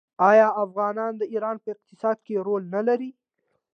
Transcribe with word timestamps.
آیا 0.29 0.47
افغانان 0.65 1.11
د 1.17 1.23
ایران 1.33 1.55
په 1.63 1.67
اقتصاد 1.75 2.17
کې 2.25 2.43
رول 2.47 2.63
نلري؟ 2.75 3.11